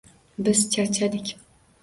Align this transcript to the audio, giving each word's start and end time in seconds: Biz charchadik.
Biz 0.47 0.63
charchadik. 0.77 1.31